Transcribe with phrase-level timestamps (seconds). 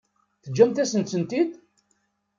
[0.43, 1.51] Teǧǧamt-asent-tent-id?